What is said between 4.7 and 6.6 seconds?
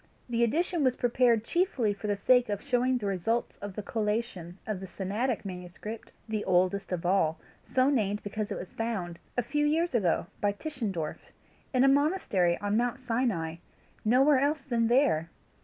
the Sinaitic manuscript, the